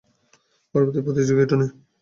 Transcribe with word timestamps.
পরবর্তী 0.75 0.99
প্রতিযোগিঃ 1.05 1.47
টনি। 1.49 1.67